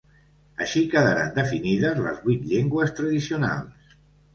Així 0.65 0.83
quedaren 0.93 1.29
definides 1.37 2.03
les 2.09 2.25
vuit 2.27 2.51
llengües 2.55 2.99
tradicionals. 3.03 3.99